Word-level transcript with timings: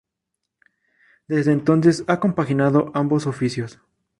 Desde 1.27 1.51
entonces 1.51 2.05
ha 2.07 2.19
compaginado 2.19 2.89
ambos 2.95 3.27
oficios. 3.27 3.81